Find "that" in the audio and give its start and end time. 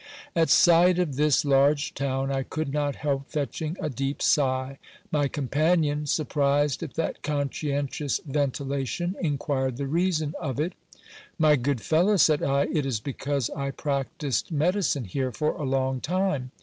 6.95-7.21